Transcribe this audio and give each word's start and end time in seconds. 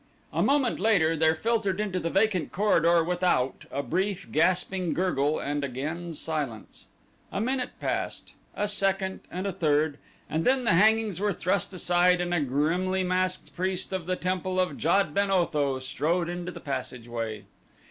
A 0.33 0.41
moment 0.41 0.79
later 0.79 1.15
there 1.15 1.35
filtered 1.35 1.77
to 1.77 1.99
the 1.99 2.09
vacant 2.09 2.51
corridor 2.51 3.03
without 3.03 3.65
a 3.69 3.83
brief, 3.83 4.31
gasping 4.31 4.95
gurgle 4.95 5.37
and 5.39 5.63
again 5.63 6.15
silence. 6.15 6.87
A 7.31 7.39
minute 7.39 7.69
passed; 7.79 8.33
a 8.55 8.67
second, 8.67 9.19
and 9.29 9.45
a 9.45 9.51
third, 9.53 9.99
and 10.27 10.43
then 10.43 10.63
the 10.63 10.73
hangings 10.73 11.19
were 11.19 11.33
thrust 11.33 11.71
aside 11.71 12.19
and 12.19 12.33
a 12.33 12.41
grimly 12.41 13.03
masked 13.03 13.55
priest 13.55 13.93
of 13.93 14.07
the 14.07 14.15
temple 14.15 14.59
of 14.59 14.75
Jad 14.75 15.13
ben 15.13 15.29
Otho 15.29 15.77
strode 15.77 16.29
into 16.29 16.51
the 16.51 16.59
passageway. 16.59 17.43